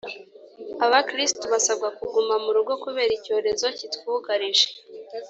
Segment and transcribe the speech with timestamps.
[0.85, 4.67] abakristu basabwa kuguma mu rugo kubere icyorezo kitwugarije